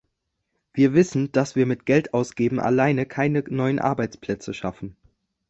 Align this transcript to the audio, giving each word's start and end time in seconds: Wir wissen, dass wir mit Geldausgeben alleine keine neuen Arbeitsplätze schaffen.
Wir 0.73 0.95
wissen, 0.95 1.31
dass 1.31 1.55
wir 1.55 1.67
mit 1.67 1.85
Geldausgeben 1.85 2.59
alleine 2.59 3.05
keine 3.05 3.43
neuen 3.47 3.77
Arbeitsplätze 3.77 4.51
schaffen. 4.55 4.95